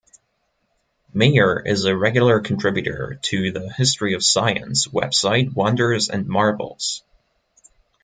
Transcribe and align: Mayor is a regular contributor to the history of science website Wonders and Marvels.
Mayor 1.13 1.59
is 1.63 1.85
a 1.85 1.95
regular 1.95 2.39
contributor 2.39 3.19
to 3.21 3.51
the 3.51 3.71
history 3.71 4.15
of 4.15 4.23
science 4.23 4.87
website 4.87 5.53
Wonders 5.53 6.09
and 6.09 6.25
Marvels. 6.27 7.03